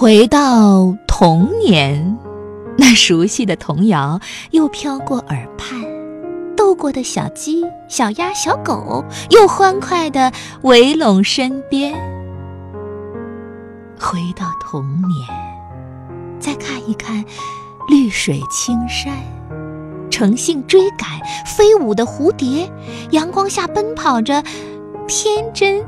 [0.00, 2.16] 回到童年，
[2.76, 4.20] 那熟悉的童谣
[4.52, 5.82] 又飘过耳畔，
[6.56, 10.32] 斗过的小鸡、小鸭、小狗又欢快地
[10.62, 11.92] 围拢身边。
[13.98, 15.28] 回到童年，
[16.38, 17.24] 再看一看
[17.88, 19.12] 绿水青山，
[20.08, 21.08] 乘兴追赶
[21.44, 22.70] 飞舞的蝴蝶，
[23.10, 24.44] 阳光下奔跑着，
[25.08, 25.80] 天真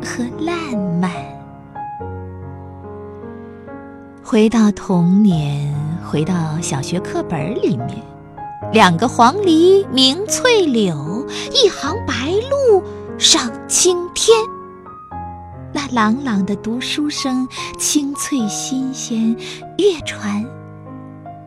[0.00, 1.10] 和烂漫。
[4.28, 5.72] 回到童年，
[6.04, 8.02] 回到小学课本里面，
[8.72, 12.82] 两个黄鹂鸣翠柳，一行白鹭
[13.20, 14.36] 上青天。
[15.72, 17.46] 那朗朗的读书声，
[17.78, 19.30] 清脆新鲜，
[19.78, 20.44] 越传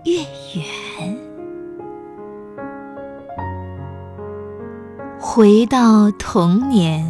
[0.05, 0.21] 越
[0.53, 1.17] 远。
[5.19, 7.05] 回到童年，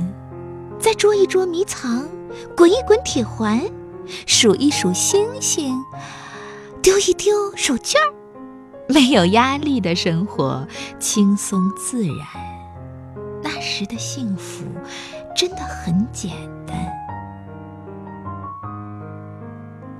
[0.80, 2.08] 再捉一捉迷藏，
[2.58, 3.62] 滚一滚铁环。
[4.26, 5.84] 数一数星星，
[6.82, 8.14] 丢一丢手绢儿，
[8.88, 10.68] 没有压力的生活，
[11.00, 12.18] 轻松自然。
[13.42, 14.66] 那时的幸福
[15.36, 16.32] 真的很简
[16.66, 16.78] 单。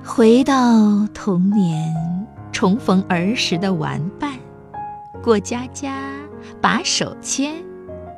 [0.04, 1.94] 回到童年，
[2.52, 4.34] 重逢儿时的玩伴，
[5.22, 6.12] 过家家，
[6.60, 7.54] 把手牵，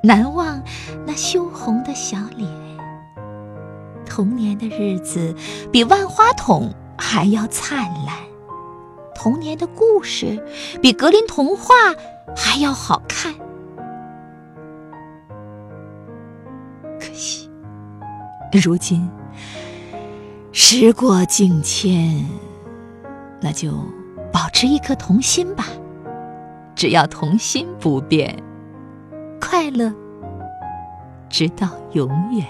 [0.03, 0.63] 难忘
[1.07, 2.62] 那羞红的小脸。
[4.15, 5.35] 童年的日子
[5.73, 8.15] 比万花筒还要灿烂，
[9.15, 10.39] 童年的故事
[10.83, 11.73] 比格林童话
[12.37, 13.35] 还要好看。
[17.01, 17.51] 可惜，
[18.63, 19.09] 如今
[20.53, 22.23] 时过境迁，
[23.41, 23.71] 那就
[24.31, 25.65] 保持一颗童心吧。
[26.75, 28.37] 只要童心不变，
[29.41, 29.91] 快乐
[31.31, 32.47] 直到永远。